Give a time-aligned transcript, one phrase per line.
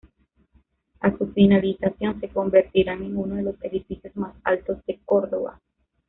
[1.01, 5.61] A su finalización se convertirán en uno de los edificios más altos de Córdoba